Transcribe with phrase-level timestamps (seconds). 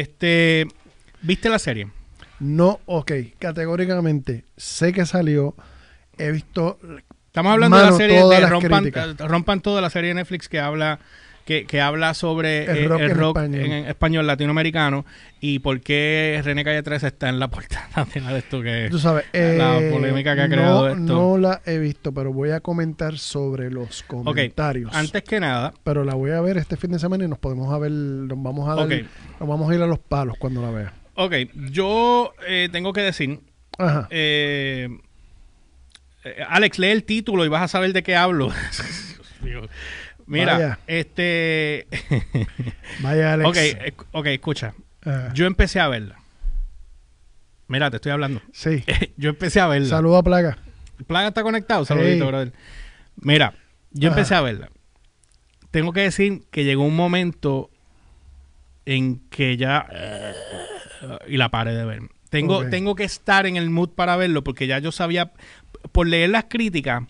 [0.00, 0.66] Este,
[1.22, 1.88] ¿viste la serie?
[2.38, 5.54] No, ok, categóricamente sé que salió,
[6.18, 6.78] he visto
[7.36, 11.00] Estamos hablando de la serie de Rompan, Rompan Todo, la serie de Netflix que habla
[11.46, 13.54] que, que habla sobre El eh, rock el en español.
[13.72, 15.06] en, español latinoamericano
[15.40, 19.24] y por qué René Calle 3 está en la portada de esto que Tú sabes,
[19.32, 21.00] La eh, polémica que ha no, creado esto.
[21.00, 24.92] No la he visto, pero voy a comentar sobre los comentarios.
[24.92, 27.72] antes que nada Pero la voy a ver este fin de semana y nos podemos
[27.72, 28.92] a ver, nos vamos a dar, Ok.
[29.40, 30.92] nos vamos a ir a los palos cuando la vea.
[31.14, 31.32] ok
[31.70, 33.38] yo eh, tengo que decir
[33.78, 34.08] Ajá.
[34.10, 34.88] eh,
[36.48, 39.68] Alex lee el título y vas a saber de qué hablo Dios mío.
[40.26, 40.78] Mira Vaya.
[40.86, 41.86] este
[43.00, 43.48] Vaya Alex.
[43.48, 45.32] ok eh, ok escucha Ajá.
[45.34, 46.16] yo empecé a verla
[47.68, 48.84] mira te estoy hablando sí.
[49.16, 50.58] yo empecé a verla Saludo a Plaga.
[51.06, 52.28] Plaga está conectado, saludito, Hey.
[52.28, 52.52] brother.
[53.16, 53.52] Mira,
[53.90, 54.70] yo empecé a verla.
[55.70, 57.68] Tengo que decir que llegó un momento
[58.86, 59.86] en que ya
[61.28, 62.00] y la paré de ver.
[62.30, 65.32] Tengo, tengo que estar en el mood para verlo porque ya yo sabía,
[65.92, 67.02] por leer las críticas,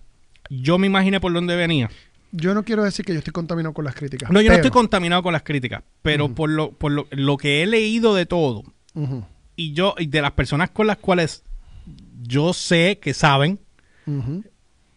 [0.50, 1.88] yo me imaginé por dónde venía.
[2.32, 4.30] Yo no quiero decir que yo estoy contaminado con las críticas.
[4.30, 7.62] No, yo no estoy contaminado con las críticas, pero por, lo, por lo, lo que
[7.62, 8.64] he leído de todo
[9.56, 11.42] y yo y de las personas con las cuales
[12.22, 13.58] yo sé que saben,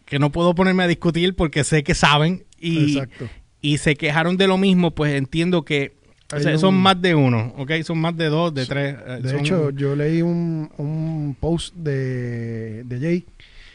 [0.04, 3.28] que no puedo ponerme a discutir porque sé que saben y, Exacto.
[3.60, 5.94] y se quejaron de lo mismo, pues entiendo que
[6.32, 7.72] o Hay sea, un- son más de uno, ¿ok?
[7.84, 8.96] Son más de dos, de tres.
[9.04, 13.24] eh, De son- hecho, yo leí un, un post de, de Jay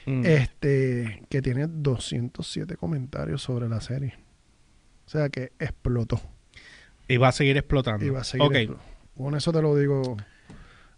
[0.05, 0.25] Mm.
[0.25, 4.13] este, que tiene 207 comentarios sobre la serie.
[5.05, 6.19] O sea que explotó.
[7.07, 8.03] y va a seguir explotando.
[8.05, 8.53] Y va a seguir Ok.
[8.53, 8.77] explo-
[9.17, 10.17] Con eso te lo digo Yo,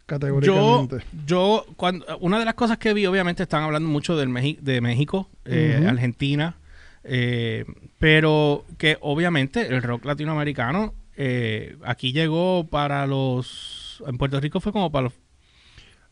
[0.05, 1.03] categóricamente.
[1.25, 4.79] yo cuando, una de las cosas que vi, obviamente, están hablando mucho del Meji- de
[4.81, 5.85] México, eh.
[5.87, 6.55] Argentina,
[7.03, 7.65] eh,
[7.99, 14.01] pero que obviamente el rock latinoamericano eh, aquí llegó para los...
[14.07, 15.13] En Puerto Rico fue como para los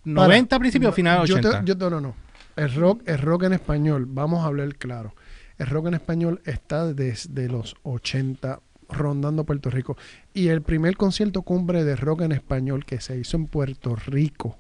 [0.03, 1.59] 90 principios, No, finales yo 80.
[1.61, 2.16] te- yo te- no, no.
[2.55, 5.13] El rock, el rock en español, vamos a hablar claro.
[5.57, 9.97] El rock en español está desde los 80 rondando Puerto Rico.
[10.33, 14.57] Y el primer concierto cumbre de rock en español que se hizo en Puerto Rico,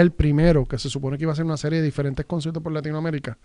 [0.00, 2.72] el primero, que se supone que iba a ser una serie de diferentes conciertos por
[2.72, 3.38] Latinoamérica,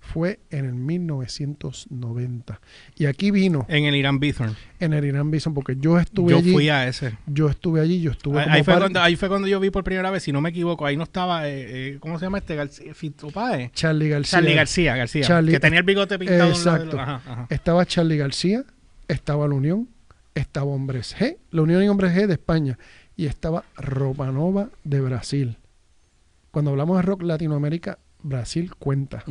[0.00, 2.60] fue en el 1990.
[2.96, 4.54] Y aquí vino en el Irán Bithorn.
[4.80, 6.52] en el Irán Bison, porque yo estuve Yo allí.
[6.52, 7.16] fui a ese.
[7.26, 9.82] Yo estuve allí, yo estuve Ahí, ahí fue cuando, ahí fue cuando yo vi por
[9.84, 12.54] primera vez, si no me equivoco, ahí no estaba, eh, eh, ¿cómo se llama este?
[12.54, 12.92] García.
[13.72, 14.38] Charlie García.
[14.38, 15.22] Charlie García, García.
[15.26, 16.50] Charlie- que tenía el bigote pintado.
[16.50, 16.98] Exacto.
[17.00, 17.46] Ajá, ajá.
[17.50, 18.64] Estaba Charlie García,
[19.08, 19.88] estaba la Unión,
[20.34, 22.78] estaba Hombres G, la Unión y Hombres G de España,
[23.16, 25.56] y estaba Ropa Nova de Brasil.
[26.54, 29.22] Cuando hablamos de rock Latinoamérica, Brasil cuenta.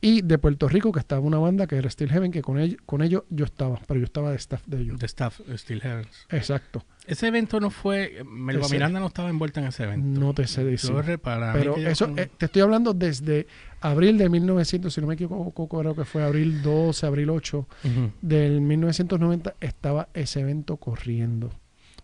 [0.00, 2.78] Y de Puerto Rico, que estaba una banda que era Steel Heaven, que con ellos,
[2.86, 5.00] con ellos yo estaba, pero yo estaba de staff de ellos.
[5.00, 6.26] The Staff, Steel Heavens.
[6.30, 6.84] Exacto.
[7.04, 8.22] Ese evento no fue.
[8.24, 10.20] Melba Miranda no estaba envuelta en ese evento.
[10.20, 10.90] No te sé decir.
[10.90, 13.48] Yo repara, a mí Pero eso, con- eh, te estoy hablando desde
[13.80, 18.12] abril de 1900, si no me equivoco, creo que fue abril 12, abril 8 Ujú.
[18.22, 21.50] del 1990 estaba ese evento corriendo.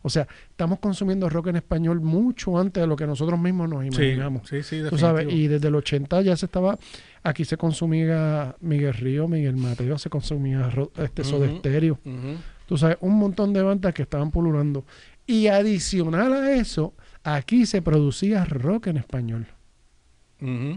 [0.06, 3.80] O sea, estamos consumiendo rock en español mucho antes de lo que nosotros mismos nos
[3.80, 4.46] Sí, imaginamos.
[4.46, 6.78] sí, sí, Tú sabes, y desde el 80 ya se estaba,
[7.22, 11.56] aquí se consumía Miguel Río, Miguel Mateo, se consumía este Ujú.
[11.58, 11.98] Stereo.
[12.04, 12.36] Ujú.
[12.66, 14.84] Tú sabes, un montón de bandas que estaban pululando.
[15.26, 19.46] Y adicional a eso, aquí se producía rock en español.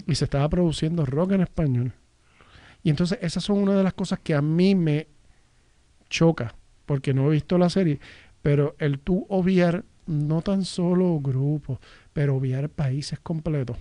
[0.06, 1.92] Y se estaba produciendo rock en español.
[2.84, 5.08] Y entonces esas son una de las cosas que a mí me
[6.10, 6.56] choca,
[6.86, 8.00] porque no he visto la serie,
[8.48, 11.80] pero el tú obviar no tan solo grupos,
[12.14, 13.76] pero obviar países completos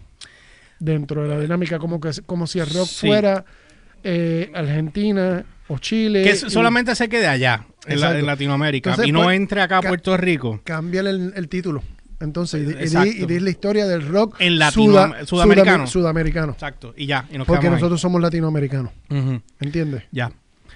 [0.81, 3.07] dentro de la dinámica, como que como si el rock Sí.
[3.07, 3.45] fuera
[4.03, 6.25] eh, Argentina o Chile.
[6.25, 9.61] Que y solamente se quede allá, en, la- en Latinoamérica, Entonces, y no pues, entre
[9.63, 10.61] acá a Puerto Rico.
[10.65, 11.85] cámbiale el, el título.
[12.19, 15.85] Entonces, y, y la historia del rock En latino- sudamericano.
[15.85, 16.53] sudam- sudamericano.
[16.55, 17.25] Exacto, y ya.
[17.31, 17.73] Y nos Porque ahí.
[17.73, 18.91] nosotros somos latinoamericanos.
[19.11, 19.41] Ujú.
[19.61, 20.03] ¿Entiendes?
[20.11, 20.33] Ya.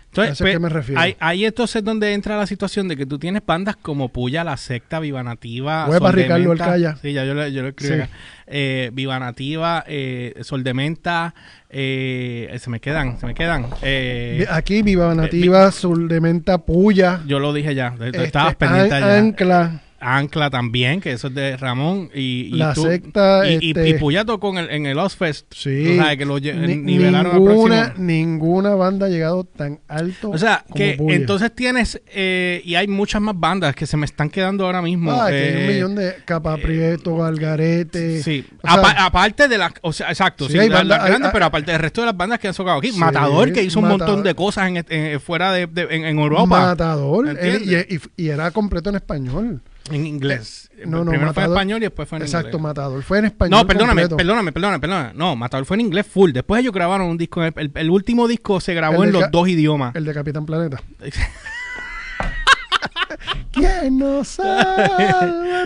[0.07, 1.01] Entonces, eso es pe- que me refiero.
[1.01, 4.43] Ahí, ahí entonces es donde entra la situación de que tú tienes bandas como Puya,
[4.45, 6.53] La Secta, Viva Nativa, Sol de Ricardo.
[6.53, 6.97] Alcaya.
[7.01, 8.01] Sí, ya yo lo, yo lo escribí Sí.
[8.01, 8.09] acá.
[8.47, 11.35] Eh, Viva Nativa, eh, Sol de Menta,
[11.69, 13.67] eh, se me quedan, se me quedan.
[13.83, 18.95] Eh, Aquí Viva Nativa, Sul de Menta, Puya, yo lo dije ya, este, estabas pendiente
[18.97, 19.19] An- allá.
[19.19, 22.11] Ancla, Ancla también, que eso es de Ramón.
[22.15, 24.99] Y, y La tú- Secta, Y, y- este- y Puya tocó en el, en el
[24.99, 25.47] Ozfest.
[25.55, 25.85] Sí.
[25.87, 30.31] Tú sabes que lo Ni- nivelaron ninguna, ninguna banda ha llegado tan alto.
[30.31, 31.17] O sea, como que Puya.
[31.17, 35.13] entonces tienes, eh, y hay muchas más bandas que se me están quedando ahora mismo.
[35.13, 38.23] Ah, que hay un eh, millón de Capa Prieto, Algarete.
[38.23, 41.05] Sí, o sea, Apa- aparte de las, o sea, exacto, Sí, sí, hay las, bandas-
[41.07, 43.53] grandes, hay- pero aparte del resto de las bandas que han socado aquí, Sí, Matador
[43.53, 44.07] que hizo un Matador.
[44.09, 46.47] montón de cosas en, en- fuera de, de- en, en Europa.
[46.47, 47.29] Matador.
[47.29, 49.61] él- y, y- y era completo en español.
[49.91, 50.71] En inglés.
[50.87, 52.63] No, no, Primero fue en español y después fue en Exacto, inglés.
[52.63, 53.03] Matador.
[53.03, 53.59] Fue en español.
[53.61, 54.17] No, perdóname, completo.
[54.17, 55.13] perdóname, perdóname, perdóname.
[55.15, 56.33] No, Matador fue en inglés full.
[56.33, 57.43] Después ellos grabaron un disco.
[57.43, 59.95] El, el- el último disco se grabó en los dos idiomas.
[59.95, 60.81] El de Capitán Planeta.
[63.53, 64.39] ¿Quién nos?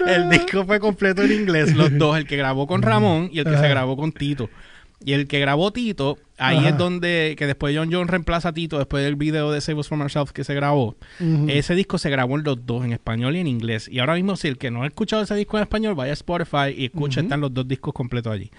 [0.07, 3.45] El disco fue completo en inglés, los dos, el que grabó con Ramón y el
[3.45, 4.49] que se grabó con Tito.
[5.05, 6.71] Y el que grabó Tito, ahí Ajá.
[6.71, 9.89] es donde, que después John John reemplaza a Tito después del video de Save Us
[9.89, 10.97] From Ourselves que se grabó.
[11.47, 13.87] Ese disco se grabó en los dos, en español y en inglés.
[13.89, 16.15] Y ahora mismo, si el que no ha escuchado ese disco en español, vaya a
[16.15, 18.51] Spotify y escucha, están los dos discos completos allí.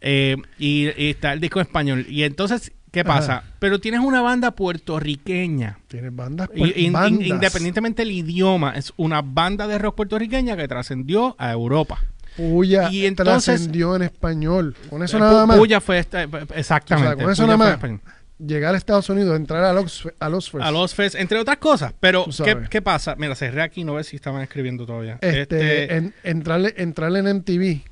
[0.00, 2.06] Eh, y, y está el disco en español.
[2.08, 3.38] Y entonces, ¿qué pasa?
[3.38, 3.44] Ajá.
[3.58, 5.78] Pero tienes una banda puertorriqueña.
[5.88, 6.48] Tienes bandas.
[6.54, 7.26] In- bandas.
[7.26, 11.98] independientemente del idioma, es una banda de rock puertorriqueña que trascendió a Europa.
[12.36, 14.74] Puya Y entonces- trascendió en español.
[14.88, 15.58] Con eso Eh, nada más.
[15.58, 16.22] Puya fue esta-
[16.54, 17.08] exactamente.
[17.08, 18.00] O sea, con eso Puya nada más.
[18.38, 20.64] Llegar a Estados Unidos, entrar a los, a los Fest.
[20.64, 21.92] A los Fest, entre otras cosas.
[22.00, 22.24] Pero,
[22.70, 23.14] ¿qué, pasa?
[23.18, 25.18] Mira, cerré aquí, no ver si estaban escribiendo todavía.
[25.20, 27.82] este, Este, en- entrarle, entrarle en MTV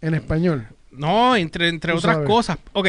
[0.00, 0.66] en español.
[0.90, 2.28] no, entre, entre otras sabes.
[2.28, 2.58] cosas.
[2.72, 2.88] Ok,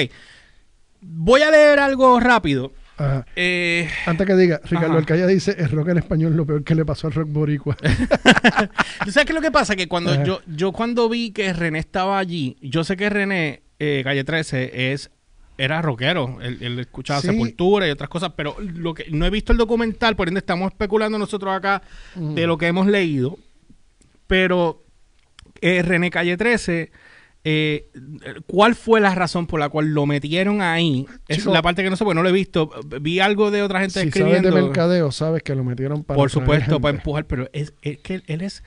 [1.01, 2.71] voy a leer algo rápido.
[2.97, 3.25] Ajá.
[3.35, 4.97] Eh, Antes que diga, Ricardo Ajá.
[4.99, 7.75] Alcaya dice, el rock en español lo peor que le pasó al rock boricua.
[9.05, 9.75] ¿Tú sabes qué es lo que pasa?
[9.75, 10.23] Que cuando Ajá.
[10.23, 14.91] yo, yo cuando vi que René estaba allí, yo sé que René, eh, Calle 13,
[14.93, 15.09] es
[15.57, 16.39] era rockero.
[16.41, 17.27] Él, él escuchaba Sí.
[17.27, 20.71] Sepultura y otras cosas, pero lo que no he visto el documental, por ende estamos
[20.71, 21.81] especulando nosotros acá
[22.15, 22.33] Mm.
[22.35, 23.37] de lo que hemos leído.
[24.27, 24.83] Pero
[25.61, 26.91] eh, René Calle 13,
[27.45, 27.89] eh,
[28.47, 31.05] ¿cuál fue la razón por la cual lo metieron ahí?
[31.27, 32.69] Es Chico, la parte que no sé, porque no lo he visto.
[33.01, 34.65] Vi algo de otra gente si sabes de escribiendo.
[34.67, 38.41] mercadeo, sabes que lo metieron para Por supuesto, para empujar, pero es, es que él
[38.41, 38.63] es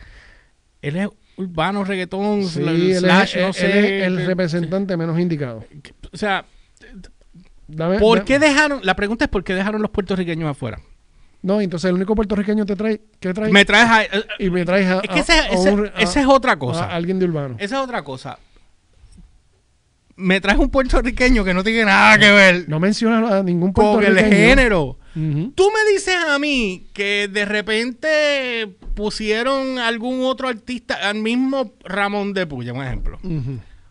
[0.83, 3.99] él es urbano, reggaetón, Sí, sla- él, slash, es, no él sé.
[4.01, 5.65] es el que- representante menos indicado.
[6.13, 6.45] o sea,
[7.69, 8.81] Dame- ¿por qué dejaron?
[8.85, 10.79] La pregunta es ¿por qué dejaron los puertorriqueños afuera?
[11.43, 14.65] No, entonces el único puertorriqueño te trae, que trae Me traes a, eh, y me
[14.65, 16.87] traes a, es que ese, a- a ese- un- a- esa es otra a cosa.
[16.95, 17.57] alguien de urbano.
[17.59, 18.39] Esa es otra cosa.
[20.17, 23.85] Me traes un puertorriqueño que no tiene nada que ver No menciona a ningún con
[23.87, 24.31] el puertorriqueño.
[24.37, 24.99] género.
[25.15, 32.33] Tú me dices a mí que de repente pusieron algún otro artista, al mismo Ramón
[32.35, 33.19] de Puya, un ejemplo.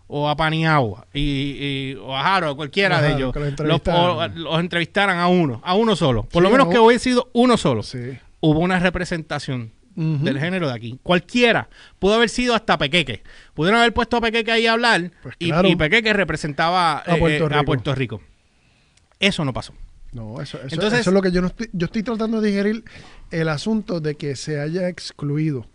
[0.07, 4.01] O a Paniagua y, y- o a Harold, cualquiera Ajá, de ellos, los entrevistaran.
[4.01, 6.23] o- los entrevistaran a uno, a uno solo.
[6.23, 7.81] Por Sí, lo menos a que hubiese sido uno solo.
[7.81, 7.97] Sí.
[8.39, 10.99] Hubo una representación Del género de aquí.
[11.03, 11.69] Cualquiera.
[11.99, 13.23] Pudo haber sido hasta Pequeque.
[13.53, 15.67] Pudieron haber puesto a Pequeque ahí a hablar Pues y- claro.
[15.69, 17.63] y, Pequeque representaba A eh, Puerto eh, a.
[17.63, 18.21] Puerto Rico.
[19.19, 19.73] Eso no pasó.
[20.11, 22.49] No, eso, eso- Entonces- eso es lo que yo no estoy, yo estoy tratando de
[22.49, 22.83] digerir
[23.31, 25.67] el asunto de que se haya excluido.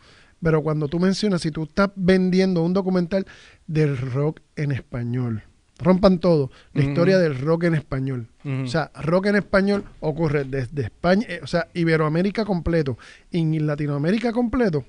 [0.43, 3.27] Pero cuando tú mencionas, si tú estás vendiendo un documental
[3.67, 5.43] del rock en español,
[5.81, 8.29] rompan todo, la historia del rock en español.
[8.65, 12.99] O sea, rock en español ocurre desde España, eh, o sea, Iberoamérica completo,
[13.31, 14.85] y en Latinoamérica completo.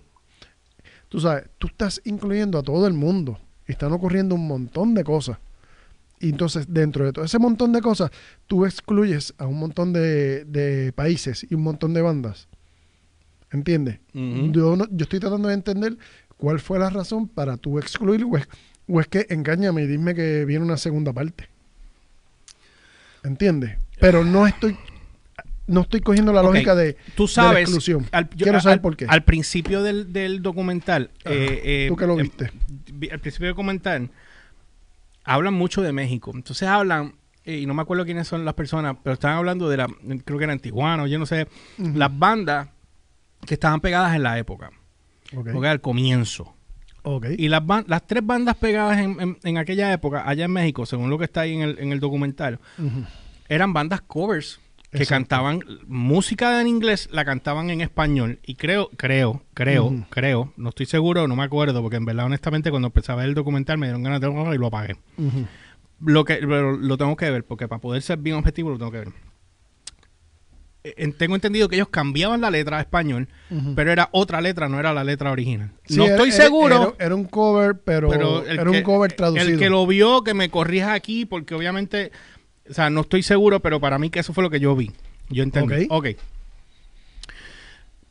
[1.09, 3.39] Tú sabes, tú estás incluyendo a todo el mundo.
[3.67, 5.37] Están ocurriendo un montón de cosas.
[6.19, 8.11] Y entonces, dentro de todo ese montón de cosas,
[8.47, 12.47] tú excluyes a un montón de, de países y un montón de bandas.
[13.51, 13.99] ¿Entiendes?
[14.53, 15.97] Yo, no- yo estoy tratando de entender
[16.37, 18.25] cuál fue la razón para tú excluir,
[18.91, 21.47] o es, que engáñame y dime que viene una segunda parte.
[23.23, 23.77] ¿Entiendes?
[23.99, 24.77] Pero no estoy
[25.67, 27.61] no estoy cogiendo la lógica de, Tú de la sabes.
[27.61, 28.05] exclusión.
[28.11, 29.05] al- yo- Quiero saber al- por qué.
[29.07, 31.11] Al principio del, del documental.
[31.23, 32.51] Eh, eh, tú que lo eh, viste.
[32.91, 34.09] vi- al principio del documental.
[35.23, 36.31] Hablan mucho de México.
[36.33, 37.13] Entonces hablan.
[37.45, 38.97] eh, y no me acuerdo quiénes son las personas.
[39.03, 39.87] Pero estaban hablando de la.
[40.25, 41.09] Creo que eran tijuanos.
[41.09, 41.47] Yo no sé.
[41.77, 42.67] Las bandas
[43.45, 44.71] que estaban pegadas en la época.
[45.33, 45.49] Ok.
[45.53, 46.53] Porque al comienzo.
[47.03, 47.27] Ok.
[47.37, 51.09] Y las, las tres bandas pegadas en, en- en aquella época, allá en México, según
[51.09, 52.59] lo que está ahí en el, en el documental,
[53.49, 54.59] eran bandas covers
[54.91, 55.21] que Exacto.
[55.21, 58.39] cantaban música en inglés, la cantaban en español.
[58.45, 62.69] Y creo, creo, creo, creo, no estoy seguro, no me acuerdo, porque en verdad, honestamente,
[62.71, 64.97] cuando empecé a ver el documental me dieron ganas de y lo apagué.
[65.17, 65.45] Ujú.
[66.01, 68.91] Lo que pero lo tengo que ver, porque para poder ser bien objetivo lo tengo
[68.91, 69.09] que ver.
[70.83, 73.27] Eh, eh, tengo entendido que ellos cambiaban la letra a español,
[73.75, 75.71] pero era otra letra, no era la letra original.
[75.85, 76.95] Sí, no era- estoy seguro.
[76.97, 78.11] Era, era un cover, pero,
[78.45, 79.47] era un cover traducido.
[79.47, 82.11] El que lo vio, que me corrija aquí, porque obviamente,
[82.69, 84.91] o sea, no estoy seguro, pero para mí que eso fue lo que yo vi.
[85.29, 85.85] Yo entendí.
[85.89, 86.07] Ok.
[86.13, 86.17] Ok.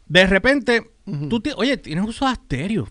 [0.07, 0.91] De repente,
[1.29, 2.89] tú, oye, tienes un soda stereo.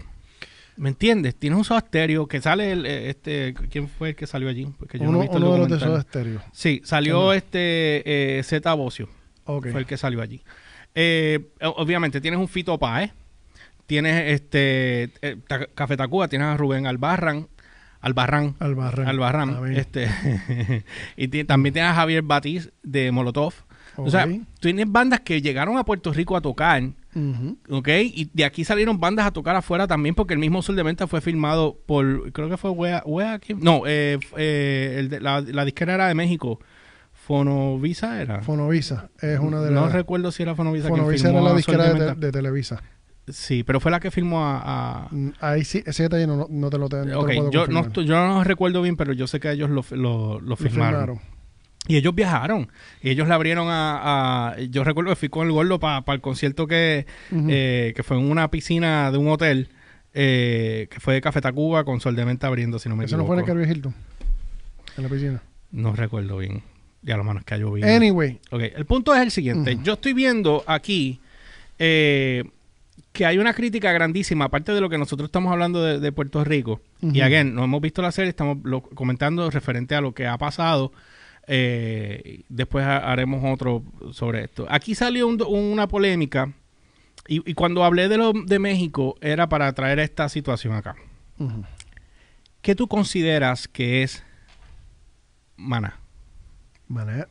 [0.77, 1.36] ¿Me entiendes?
[1.36, 4.67] Tienes un soda stereo que sale el, eh, este, ¿quién fue el que salió allí?
[4.79, 5.79] Porque yo no uno he visto el de los de.
[5.79, 6.41] Soda Stereo.
[6.53, 9.09] Sí, salió este eh, Z Bocio,
[9.72, 10.41] Fue el que salió allí.
[10.96, 13.12] Eh, obviamente tienes un Fito Páez,
[13.86, 17.48] tienes este eh, Ta- Café Tacuba, tienes a Rubén Albarran,
[18.01, 19.08] Albarrán, Albarrán.
[19.08, 20.08] Albarrán, este
[21.18, 23.53] y también tienes a Javier Batiz de Molotov.
[23.98, 24.25] O sea,
[24.62, 26.82] tienes bandas que llegaron a Puerto Rico a tocar
[27.13, 27.58] Ujú.
[27.70, 27.88] ¿ok?
[28.03, 31.06] Y de aquí salieron bandas a tocar afuera también porque el mismo Sur de Venta
[31.08, 33.60] fue filmado por, creo que fue Wea, Wea ¿quién?
[33.60, 36.62] no, eh, eh, el de- la, la disquera era de México,
[37.29, 38.41] Fonovisa era.
[38.41, 39.93] Fonovisa es una de no las...
[39.93, 42.81] recuerdo si era Fonovisa Fonovisa era la disquera de de, Televisa.
[43.27, 44.62] Sí, pero fue la que filmó a...
[45.03, 47.67] a- Mm, Ahí sí, ese detalle no, no- no te lo, te, no te yo
[47.67, 51.00] no, yo no recuerdo bien, pero yo sé que ellos lo, lo, lo Lo filmaron.
[51.01, 51.19] firmaron.
[51.88, 52.71] Y ellos viajaron.
[53.03, 54.50] Y ellos le abrieron a...
[54.53, 58.17] a- yo recuerdo que fui con el gordo para el concierto que, eh, que fue
[58.17, 59.69] en una piscina de un hotel,
[60.15, 63.15] eh, que fue de Café Tacuba con Sol de Menta abriendo, si no me ¿Eso
[63.17, 63.27] no equivoco.
[63.27, 63.95] fue en el Caribbean Hilton?
[64.98, 65.43] En la piscina.
[65.71, 66.63] No recuerdo bien.
[67.01, 67.88] Ya lo manos que ha llovido.
[67.88, 68.39] Anyway.
[68.51, 69.77] Ok, el punto es el siguiente.
[69.84, 71.20] Yo estoy viendo aquí
[71.77, 72.44] eh,
[73.13, 76.44] que hay una crítica grandísima, aparte de lo que nosotros estamos hablando de, de Puerto
[76.44, 76.82] Rico.
[77.01, 80.38] Y again, no hemos visto la serie, estamos lo- comentando referente a lo que ha
[80.38, 80.91] pasado.
[81.48, 84.68] Eh, después ha- haremos otro sobre esto.
[84.70, 86.51] Aquí salió un una polémica.
[87.27, 90.96] Y, y cuando hablé de lo de México, era para traer esta situación acá.
[92.62, 94.24] ¿Qué tú consideras que es
[95.56, 95.99] Maná?
[96.89, 97.27] Maná,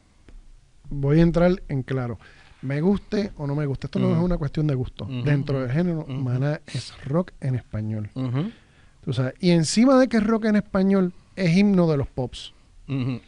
[0.88, 2.18] voy a entrar en claro.
[2.62, 3.86] Me guste o no me guste.
[3.86, 5.04] Esto no es una cuestión de gusto.
[5.04, 6.12] Dentro del género, ujú.
[6.12, 8.10] Maná es rock en español.
[8.14, 8.50] Ujú,
[9.04, 12.52] Tú sabes, y encima de que es rock en español, es himno de los pops.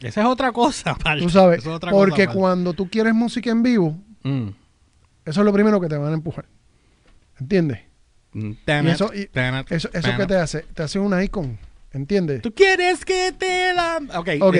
[0.01, 1.23] Esa es otra cosa, aparte.
[1.23, 4.49] Tú sabes, es otra porque cuando tú quieres música en vivo, Mm.
[5.25, 6.45] eso es lo primero que te van a empujar.
[7.39, 7.81] ¿Entiendes?
[8.35, 8.51] Mm,
[8.85, 9.29] Y eso, y
[9.71, 11.59] eso, eso que te hace, te hace un icon.
[11.93, 12.41] ¿Entiendes?
[12.43, 13.99] ¿Tú quieres que te la...?
[14.17, 14.29] Ok.
[14.41, 14.57] Ok.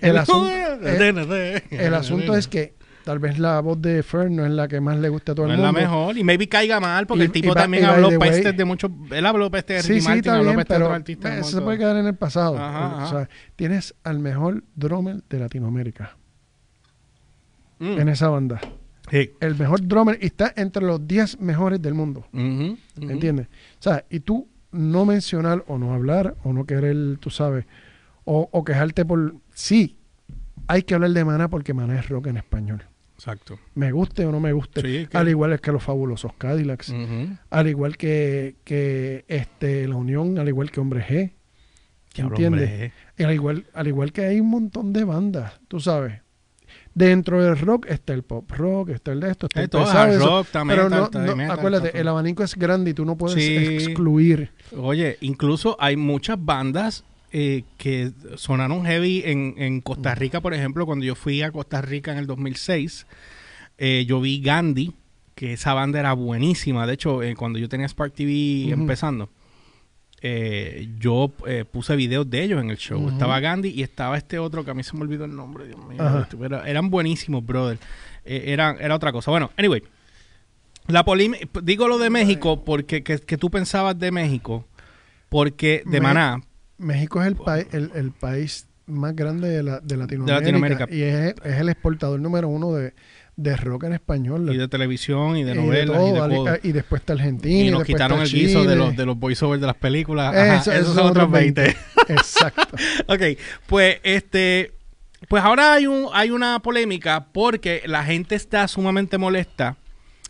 [0.00, 0.50] El asunto-
[0.86, 2.74] el, el asunto es que
[3.04, 5.46] tal vez la voz de Fern no es la que más le guste a todo
[5.48, 5.80] No el es la mundo.
[5.80, 6.16] mejor.
[6.18, 8.90] Y maybe caiga mal, porque Y- el tipo y también y habló pestes de muchos...
[9.10, 10.96] Él habló pestes de Sí, Ricky sí, Martin, está habló bien, pestes de pero otros
[10.96, 11.38] artistas.
[11.38, 12.56] eso se puede quedar en el pasado.
[12.56, 16.16] Ajá, O sea, tienes al mejor drummer de Latinoamérica
[17.78, 17.98] Mm.
[17.98, 18.60] en esa banda.
[19.10, 19.30] Sí.
[19.40, 22.26] El mejor drummer y está entre los 10 mejores del mundo.
[22.32, 22.76] Ujú.
[23.00, 23.46] ¿Entiendes?
[23.48, 27.66] O sea, y tú no mencionar o no hablar o no querer, tú sabes,
[28.24, 29.34] o, o quejarte por...
[29.54, 29.96] Sí,
[30.66, 32.84] hay que hablar de Maná porque Maná es rock en español.
[33.16, 33.58] Exacto.
[33.74, 34.80] Me guste o no me guste.
[34.80, 36.94] Sí, que- Al igual que los fabulosos Cadillacs.
[37.50, 41.32] Al igual que, que este, La Unión, al igual que Hombre G.
[42.16, 42.70] ¿Entiendes?
[42.70, 42.92] hombre.
[43.18, 46.20] Y al igual, al igual que hay un montón de bandas, tú sabes.
[46.94, 50.12] Dentro del rock está el pop rock, está el de esto, está el todo, pesado,
[50.12, 50.26] eso.
[50.26, 52.94] rock, está Pero metal, no, está no, metal, acuérdate, está el abanico es grande y
[52.94, 53.56] tú no puedes Sí.
[53.56, 54.50] excluir.
[54.76, 60.84] Oye, incluso hay muchas bandas eh, que sonaron heavy en, en Costa Rica, por ejemplo,
[60.84, 63.06] cuando yo fui a Costa Rica en el 2006,
[63.78, 64.92] eh, yo vi Gandhi,
[65.36, 66.86] que esa banda era buenísima.
[66.88, 69.30] De hecho, eh, cuando yo tenía Spark TV empezando,
[70.22, 73.08] eh, yo eh, puse videos de ellos en el show.
[73.08, 75.78] Estaba Gandhi y estaba este otro que a mí se me olvidó el nombre, Dios
[75.86, 76.26] mío.
[76.38, 77.78] Pero eran buenísimos, brother.
[78.24, 79.30] Eh, eran, era otra cosa.
[79.30, 79.82] Bueno, anyway.
[80.86, 84.66] La polémica, digo lo de México porque que, que tú pensabas de México,
[85.28, 86.40] porque de Me- Maná,
[86.78, 90.86] México es el, pa- el, el país más grande de, la, de Latinoamérica, Latinoamérica.
[90.90, 92.92] y es, es el exportador número uno de,
[93.36, 94.50] de rock en español.
[94.52, 96.56] y de televisión y de Y novelas y todo, de todo.
[96.62, 97.54] y después está Argentina.
[97.64, 100.34] Y y nos quitaron el guiso de los, de los voiceovers de las películas.
[100.34, 101.76] Ajá, Eso- esos esos son otros 20.
[102.08, 102.76] Exacto.
[103.08, 103.22] ok,
[103.66, 104.72] pues este,
[105.28, 109.76] pues ahora hay un, hay una polémica porque la gente está sumamente molesta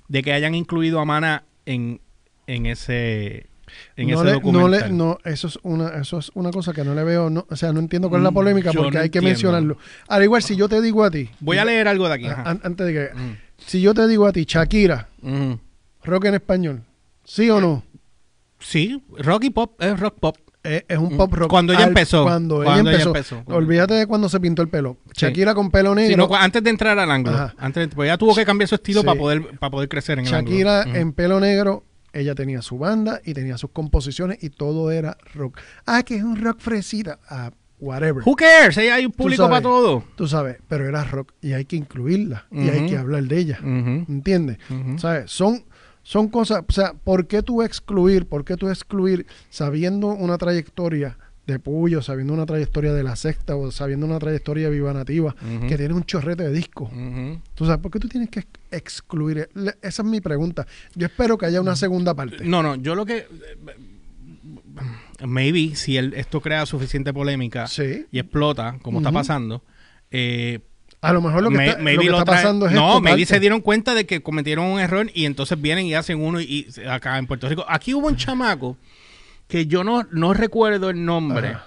[0.09, 2.01] de que hayan incluido a Mana en,
[2.47, 3.47] en ese,
[3.97, 4.71] en no ese le- no documental.
[4.91, 7.57] le- no, eso es una, eso es una cosa que no le veo, no, o
[7.57, 9.77] sea, no entiendo cuál es la Mm, polémica porque hay que mencionarlo.
[10.09, 12.27] Al igual, si yo te digo a ti, Voy a leer algo de aquí.
[12.27, 15.53] a- antes de que, Mm, si yo te digo a ti, Shakira, mm.
[16.05, 16.83] rock en español,
[17.25, 17.83] ¿sí o no?
[18.59, 20.37] Sí, rock y pop, es rock pop.
[20.63, 21.49] Es, es un pop rock.
[21.49, 23.43] Cuando ella empezó, Cuando, cuando ella ella empezó.
[23.47, 24.99] Olvídate de cuando se pintó el pelo.
[25.17, 25.25] Sí.
[25.25, 26.11] Shakira con pelo negro.
[26.11, 27.35] Sí, no, cu- antes de entrar al ángulo.
[27.35, 27.55] Ajá.
[27.57, 29.07] Antes, pues ella tuvo que cambiar su estilo Sí.
[29.07, 30.99] para poder, para poder crecer en el Shakira ángulo.
[30.99, 35.59] en pelo negro, ella tenía su banda y tenía sus composiciones y todo era rock.
[35.87, 37.19] Ah, que es un rock fresita.
[37.29, 38.23] Ah, whatever.
[38.27, 38.77] Who cares?
[38.79, 39.51] Ahí hay un público sabes.
[39.51, 40.05] para todo.
[40.17, 43.59] Tú sabes, pero era rock y hay que incluirla y hay que hablar de ella.
[43.61, 44.59] Ujú, ¿Entiendes?
[44.97, 45.31] ¿Sabes?
[45.31, 45.65] Son,
[46.03, 51.19] son cosas, o sea, ¿por qué tú excluir, por qué tú excluir sabiendo una trayectoria
[51.51, 55.35] de Puyo, sabiendo una trayectoria de la secta o sabiendo una trayectoria de Viva Nativa
[55.69, 56.91] que tiene un chorrete de discos?
[56.93, 57.41] Ujú.
[57.55, 59.49] ¿Tú sabes por qué tú tienes que ex- excluir?
[59.55, 60.67] Le- Esa es mi pregunta.
[60.95, 62.45] Yo espero que haya una segunda parte.
[62.45, 63.27] No, no, yo lo que...
[65.27, 68.07] Maybe, si el- esto crea suficiente polémica Sí.
[68.11, 69.63] y explota, como está pasando,
[70.11, 70.61] eh,
[71.03, 73.03] A lo mejor lo que está, lo maybe que lo está traen- pasando es No,
[73.03, 73.27] parte.
[73.27, 76.67] se dieron cuenta de que cometieron un error y entonces vienen y hacen uno y,
[76.75, 77.65] y acá en Puerto Rico.
[77.69, 78.77] Aquí hubo un chamaco
[79.51, 81.49] que yo no, no recuerdo el nombre.
[81.49, 81.67] Ajá.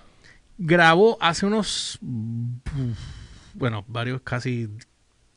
[0.57, 1.99] grabó hace unos,
[3.53, 4.69] bueno, varios, casi,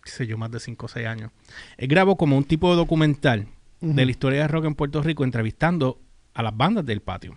[0.02, 1.32] qué sé yo, más de 5 o 6 años.
[1.76, 3.48] Él grabó como un tipo de documental
[3.80, 6.00] de la historia de rock en Puerto Rico entrevistando
[6.34, 7.36] a las bandas del patio.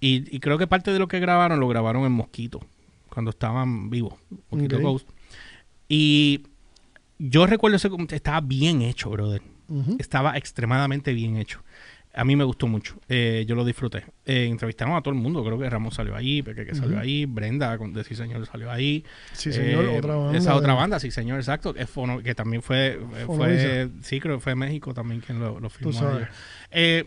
[0.00, 2.60] Y, y creo que parte de lo que grabaron lo grabaron en Mosquito,
[3.08, 4.14] cuando estaban vivos,
[4.50, 4.80] Mosquito.
[4.80, 5.08] Ghost.
[5.88, 6.42] Y
[7.18, 9.42] yo recuerdo ese estaba bien hecho, brother.
[9.98, 11.62] Estaba extremadamente bien hecho.
[12.14, 12.96] A mí me gustó mucho.
[13.08, 14.04] Eh, yo lo disfruté.
[14.26, 15.42] Eh, entrevistaron a todo el mundo.
[15.42, 18.70] Creo que Ramón salió ahí, Peque que salió ahí, Brenda con de Sí Señor salió
[18.70, 19.02] ahí.
[19.32, 20.38] Sí, señor, Eh, otra banda.
[20.38, 21.72] Esa otra banda, sí, señor, exacto.
[21.72, 23.88] Que, Fono- que también fue, eh, fue.
[24.02, 25.92] Sí, creo que fue México también quien lo, lo filmó.
[25.94, 26.28] sabes.
[26.70, 27.06] Eh,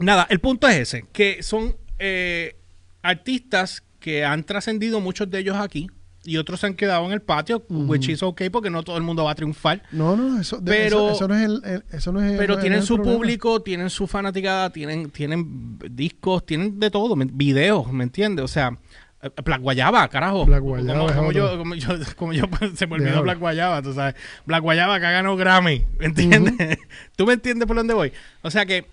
[0.00, 2.56] nada, el punto es ese: que son eh,
[3.02, 5.88] artistas que han trascendido, muchos de ellos aquí,
[6.24, 7.84] y otros se han quedado en el patio, Ujú.
[7.84, 9.82] which is okay, porque no todo el mundo va a triunfar.
[9.92, 12.82] No, no, eso, Pero- eso, eso no es el, el- eso no es Pero tienen
[12.82, 13.16] su problema.
[13.16, 18.44] público, tienen su fanaticada, tienen, tienen discos, tienen de todo, me- videos, ¿me entiendes?
[18.44, 18.76] O sea,
[19.22, 20.44] eh, Black Guayaba, carajo.
[20.44, 22.44] Black Guayaba Como, como yo, como yo, como yo
[22.74, 23.22] se me olvidó.
[23.22, 24.14] Black Guayaba, tú sabes.
[24.44, 26.78] Black Guayaba que ha ganado Grammy, ¿me entiendes?
[27.16, 28.12] ¿Tú me entiendes por dónde voy?
[28.42, 28.86] O sea que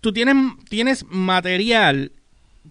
[0.00, 0.36] tú tienes,
[0.68, 2.12] tienes material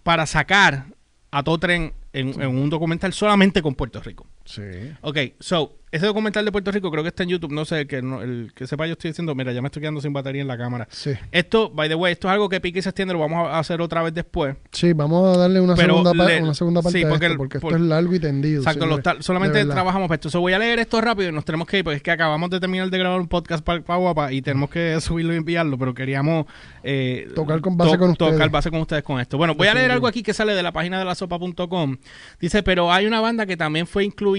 [0.04, 0.86] para sacar
[1.32, 4.28] a todo tren en, en un documental solamente con Puerto Rico.
[4.46, 4.62] Sí.
[5.02, 8.02] Ok, so, ese documental de Puerto Rico creo que está en YouTube, no sé, que
[8.02, 10.48] no- el que sepa yo estoy diciendo, mira, ya me estoy quedando sin batería en
[10.48, 10.88] la cámara.
[10.90, 11.12] Sí.
[11.32, 13.60] Esto, by the way, esto es algo que pique y se extiende, lo vamos a
[13.60, 14.56] hacer otra vez después.
[14.72, 17.58] Sí, vamos a darle una, Pero segunda, pa- le- una segunda parte sí, a porque
[17.58, 18.62] esto, el- es largo y tendido.
[18.64, 20.32] Exacto, solamente trabajamos para esto.
[20.32, 22.50] So, voy a leer esto rápido y nos tenemos que ir, porque es que acabamos
[22.50, 25.94] de terminar de grabar un podcast para Guapa y tenemos que subirlo y enviarlo, pero
[25.94, 26.48] queríamos
[26.84, 28.52] eh, Tocar con base con tocar ustedes.
[28.52, 29.38] base con ustedes con esto.
[29.38, 31.98] Bueno, voy a leer algo aquí que sale de la página de la sopa.com.
[32.42, 34.33] Dice, pero hay una banda que también fue incluida,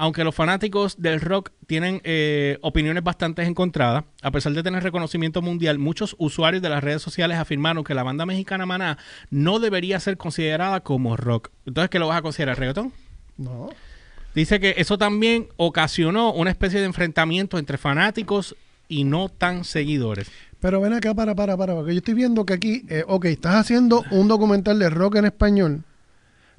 [0.00, 5.42] aunque los fanáticos del rock tienen eh, opiniones bastante encontradas, a pesar de tener reconocimiento
[5.42, 8.96] mundial, muchos usuarios de las redes sociales afirmaron que la banda mexicana Maná
[9.30, 11.50] no debería ser considerada como rock.
[11.66, 12.58] Entonces, ¿qué lo vas a considerar?
[12.58, 12.92] ¿Reggaetón?
[13.36, 13.70] No.
[14.36, 18.54] Dice que eso también ocasionó una especie de enfrentamiento entre fanáticos
[18.88, 20.30] y no tan seguidores.
[20.60, 23.56] Pero ven acá, para, para, para, porque yo estoy viendo que aquí, eh, ok, estás
[23.56, 25.84] haciendo un documental de rock en español,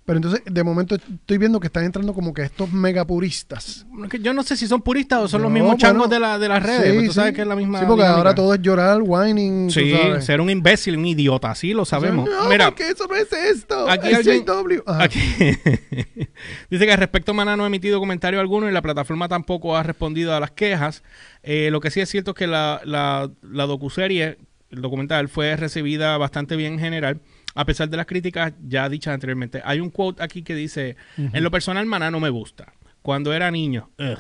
[0.06, 3.86] pero entonces de momento estoy viendo que están entrando como que estos megapuristas.
[4.22, 6.50] Yo no sé si son puristas o son los mismos changos bueno, de, la, de
[6.50, 6.84] las redes.
[6.84, 7.36] Sí, pero tú sabes sí.
[7.36, 7.80] que es la misma.
[7.80, 8.18] Sí, porque dinámica.
[8.18, 12.30] ahora todo es llorar, whining, Sí, ser un imbécil, un idiota, sí lo sabemos.
[12.30, 13.90] No, Mira, porque eso no es esto.
[13.90, 14.82] aquí es JW.
[14.86, 15.20] Aquí
[16.70, 19.84] dice que al respecto Maná no ha emitido comentario alguno y la plataforma tampoco ha
[19.84, 21.04] respondido a las quejas.
[21.44, 24.38] Eh, lo que sí es cierto es que la, la, la docuserie,
[24.72, 27.22] el documental, fue recibida bastante bien en general,
[27.56, 29.62] a pesar de las críticas ya dichas anteriormente.
[29.66, 32.74] Hay un quote aquí que dice, en lo personal Maná no me gusta.
[33.02, 34.20] Cuando era niño, ugh.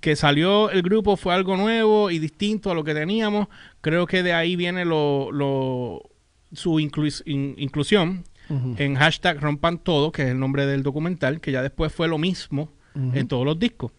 [0.00, 3.48] que salió el grupo fue algo nuevo y distinto a lo que teníamos.
[3.80, 6.02] Creo que de ahí viene lo, lo
[6.52, 8.24] su inclus- in- inclusión
[8.78, 12.18] en hashtag rompan todo, que es el nombre del documental, que ya después fue lo
[12.18, 13.92] mismo en todos los discos.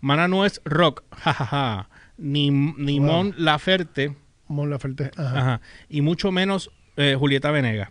[0.00, 3.06] Mana no es rock, jajaja, ni, ni Wow.
[3.06, 5.10] Mon Laferte, Mon Laferte.
[5.18, 5.38] Ajá.
[5.38, 7.88] ajá, y mucho menos eh, Julieta Venegas.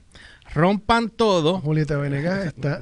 [0.53, 1.59] Rompan todo.
[1.59, 2.81] Julieta Venegas está.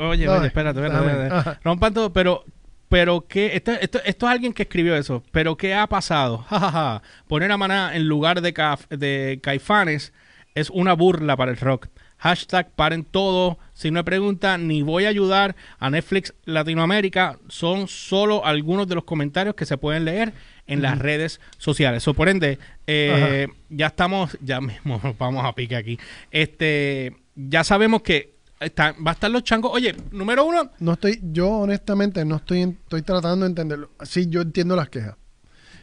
[0.00, 1.60] Oye, Dame, oye, espérate, espérate, espérate.
[1.64, 2.44] Rompan todo, pero,
[2.88, 3.54] pero ¿qué?
[3.56, 6.38] Esto, esto, esto es alguien que escribió eso, pero ¿qué ha pasado?
[6.48, 7.02] Jajaja.
[7.28, 10.12] Poner a Maná en lugar de, Caf- de Caifanes
[10.54, 11.86] es una burla para el rock.
[12.18, 13.58] Hashtag paren todo.
[13.72, 17.38] Si no me preguntan, ni voy a ayudar a Netflix Latinoamérica.
[17.48, 20.34] Son solo algunos de los comentarios que se pueden leer
[20.70, 22.02] en las redes sociales.
[22.02, 25.98] So, por ende, eh, ya estamos, ya mismo vamos a pique aquí.
[26.30, 29.70] Este, ya sabemos que está- va a estar los changos.
[29.74, 33.90] Oye, número uno, No estoy, yo honestamente no estoy, estoy tratando de entenderlo.
[34.02, 35.16] Sí, yo entiendo las quejas.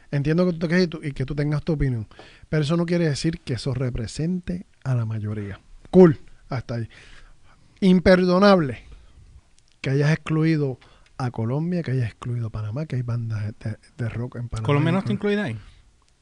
[0.09, 2.07] Entiendo que tú te quejes y, tú- y que tú tengas tu opinión.
[2.49, 5.59] Pero eso no quiere decir que eso represente a la mayoría.
[5.91, 6.17] Cool,
[6.49, 6.87] hasta ahí.
[7.81, 8.79] Imperdonable
[9.81, 10.79] que hayas excluido
[11.17, 14.65] a Colombia, que hayas excluido a Panamá, que hay bandas de, de rock en Panamá.
[14.65, 15.57] Colombia no está Inclu- incluida ahí.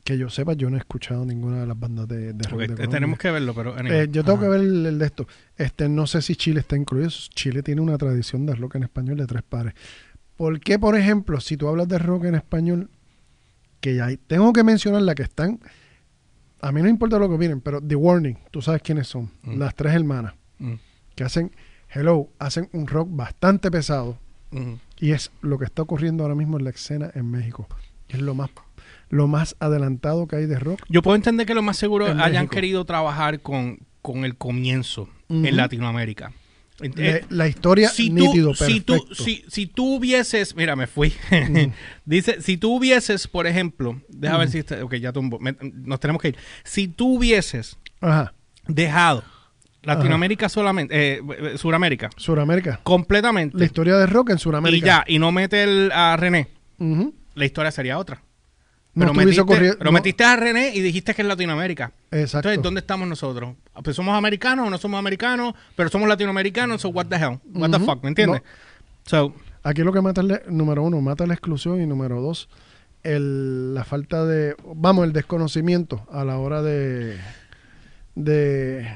[0.04, 2.82] Que yo sepa, yo no he escuchado ninguna de las bandas de, de rock Porque
[2.84, 3.76] de tenemos que verlo, pero...
[3.76, 4.02] anyway.
[4.02, 4.44] Eh, yo tengo Ajá.
[4.46, 5.28] que ver el, el de esto.
[5.58, 7.10] Este, no sé si Chile está incluido.
[7.10, 9.74] Chile tiene una tradición de rock en español de tres pares.
[10.38, 12.90] ¿Por qué, por ejemplo, si tú hablas de rock en español,
[13.82, 15.60] que hay, tengo que mencionar la que están,
[16.62, 19.58] a mí no importa lo que opinen, pero The Warning, tú sabes quiénes son, Mm.
[19.60, 20.74] las tres hermanas, Mm,
[21.16, 21.52] que hacen,
[21.90, 24.18] hello, hacen un rock bastante pesado
[24.52, 24.74] mm.
[25.00, 27.68] Y es lo que está ocurriendo ahora mismo en la escena en México.
[28.10, 28.50] Es lo más,
[29.10, 30.82] lo más adelantado que hay de rock.
[30.90, 32.52] Yo puedo entender que lo más seguro hayan México.
[32.52, 36.32] querido trabajar con, con el comienzo en Latinoamérica.
[36.82, 40.88] Eh, Le- la historia si nítido, tú, si, tú, si, si tú hubieses, mira, me
[40.88, 41.14] fui.
[42.06, 46.00] Dice, si tú hubieses, por ejemplo, déjame ver si está, ok, ya tumbo, me- nos
[46.02, 46.38] tenemos que ir.
[46.64, 48.34] Si tú hubieses Ajá.
[48.68, 49.24] dejado
[49.86, 51.22] Latinoamérica solamente, eh,
[51.54, 52.80] eh, Suramérica, Suramérica.
[52.84, 54.86] completamente, La historia de rock en y Suramérica.
[54.86, 56.48] ya, y no meter a René,
[57.36, 58.22] la historia sería otra.
[58.96, 59.94] No pero, estuviese metiste, pero no.
[59.94, 61.92] metiste a René y dijiste que es Latinoamérica.
[62.12, 62.48] Exacto.
[62.50, 63.56] Entonces, ¿dónde estamos nosotros?
[63.84, 67.40] Pues somos americanos o no somos americanos, pero somos latinoamericanos, so what the hell?
[67.54, 67.86] What the Ujú.
[67.86, 68.42] fuck, ¿me entiendes?
[69.06, 72.48] So, Aquí lo que mata es, la- número uno, mata la exclusión y número dos,
[73.04, 77.18] el, la falta de, vamos, el desconocimiento a la hora de,
[78.16, 78.88] de,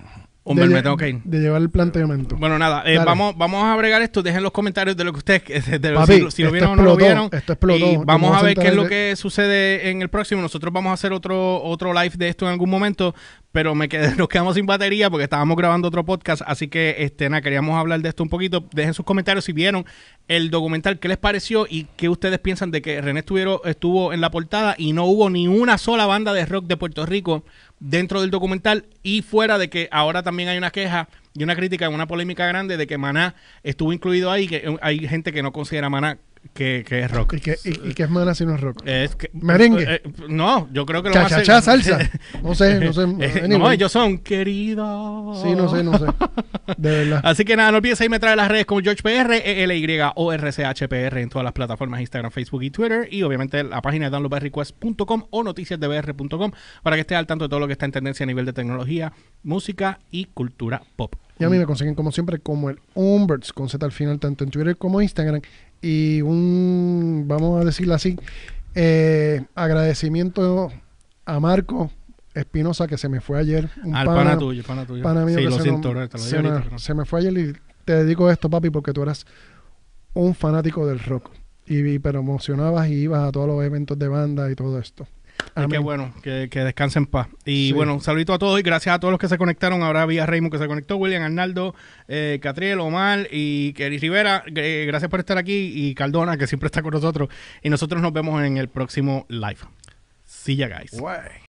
[0.43, 1.21] Hombre, de, me lle- tengo que ir.
[1.23, 2.35] de llevar el planteamiento.
[2.37, 4.23] bueno, nada, eh, vamos, vamos a bregar esto.
[4.23, 6.53] Dejen los comentarios de lo que ustedes, de- de- Papi, si, lo- si lo esto
[6.53, 7.29] vieron o no lo vieron.
[7.31, 7.85] esto explotó.
[7.85, 10.41] Y vamos voy a ver qué es lo que sucede en el próximo.
[10.41, 13.13] Nosotros vamos a hacer otro, otro live de esto en algún momento,
[13.51, 16.41] pero me quedé, nos quedamos sin batería porque estábamos grabando otro podcast.
[16.45, 18.65] Así que, este, nada, queríamos hablar de esto un poquito.
[18.73, 19.85] Dejen sus comentarios si vieron
[20.27, 24.21] el documental, qué les pareció y qué ustedes piensan de que René estuvieron, estuvo en
[24.21, 27.43] la portada y no hubo ni una sola banda de rock de Puerto Rico
[27.79, 31.89] dentro del documental y fuera de que ahora también hay una queja y una crítica,
[31.89, 35.89] una polémica grande de que Maná estuvo incluido ahí, que hay gente que no considera
[35.89, 36.17] Maná
[36.53, 37.33] que, que es rock.
[37.35, 38.81] ¿Y que, y, y que es mala si no es rock?
[38.85, 39.85] Es que- Merengue.
[39.87, 41.99] eh, no, yo creo que lo Cha, más salsa.
[42.43, 43.03] No sé, no sé.
[43.19, 43.47] Eh.
[43.47, 45.41] No, ellos son queridos.
[45.41, 46.05] Sí, no sé, no sé.
[46.77, 47.21] De verdad.
[47.23, 51.29] Así que nada, no olvides través de las redes como GeorgePR, ELY o RCHPR en
[51.29, 53.07] todas las plataformas Instagram, Facebook y Twitter.
[53.11, 56.51] Y obviamente la página de downloadbyrequest.com o noticiasdebr.com
[56.83, 58.53] para que estés al tanto de todo lo que está en tendencia a nivel de
[58.53, 61.15] tecnología, música y cultura pop.
[61.39, 64.43] Y a mí me consiguen como siempre como el Umberts con Z al final, tanto
[64.43, 65.41] en Twitter como Instagram.
[65.81, 68.17] Y un, vamos a decirlo así,
[68.75, 70.71] eh, agradecimiento
[71.25, 71.89] a Marco
[72.33, 73.69] Espinosa que se me fue ayer.
[73.83, 75.03] Un Al pana, tuyo, pana tuyo.
[75.03, 77.05] pana mío sí, que lo se, siento, nos- te lo se me, pero- se me
[77.05, 77.53] fue ayer y
[77.85, 79.25] te dedico esto, papi, porque tú eras
[80.13, 81.31] un fanático del rock.
[81.65, 85.07] Y, y- pero emocionabas y ibas a todos los eventos de banda y todo esto.
[85.55, 85.83] Ay, qué Amén.
[85.83, 87.27] bueno, que, que descansen en paz.
[87.45, 87.73] Y Sí.
[87.73, 89.81] bueno, un saludito a todos y gracias a todos los que se conectaron.
[89.83, 91.75] Ahora vía Raymond que se conectó, William, Arnaldo,
[92.07, 94.43] eh, Catriel, Omar y Kerry Rivera.
[94.55, 97.29] eh, gracias por estar aquí y Cardona que siempre está con nosotros.
[97.61, 99.57] Y nosotros nos vemos en el próximo live.
[100.25, 100.91] See ya, guys.
[100.99, 101.48] Guay.